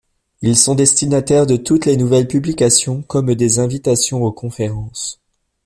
Ils 0.41 0.57
sont 0.57 0.73
destinataires 0.73 1.45
de 1.45 1.57
toutes 1.57 1.85
les 1.85 1.95
nouvelles 1.95 2.27
publications 2.27 3.03
comme 3.03 3.35
des 3.35 3.59
invitations 3.59 4.23
aux 4.23 4.31
conférences. 4.31 5.19